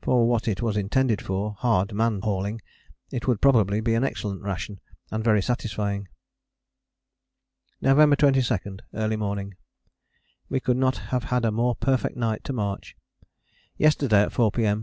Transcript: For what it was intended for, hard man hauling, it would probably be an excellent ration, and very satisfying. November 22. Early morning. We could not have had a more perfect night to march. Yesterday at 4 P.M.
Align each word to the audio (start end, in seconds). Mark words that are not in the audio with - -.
For 0.00 0.26
what 0.26 0.48
it 0.48 0.62
was 0.62 0.74
intended 0.78 1.20
for, 1.20 1.54
hard 1.58 1.92
man 1.92 2.22
hauling, 2.22 2.62
it 3.10 3.26
would 3.28 3.42
probably 3.42 3.82
be 3.82 3.92
an 3.92 4.04
excellent 4.04 4.40
ration, 4.40 4.80
and 5.10 5.22
very 5.22 5.42
satisfying. 5.42 6.08
November 7.82 8.16
22. 8.16 8.78
Early 8.94 9.16
morning. 9.16 9.52
We 10.48 10.60
could 10.60 10.78
not 10.78 10.96
have 11.12 11.24
had 11.24 11.44
a 11.44 11.52
more 11.52 11.74
perfect 11.76 12.16
night 12.16 12.42
to 12.44 12.54
march. 12.54 12.96
Yesterday 13.76 14.22
at 14.22 14.32
4 14.32 14.50
P.M. 14.50 14.74